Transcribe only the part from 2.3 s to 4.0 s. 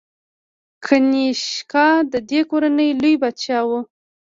کورنۍ لوی پاچا شو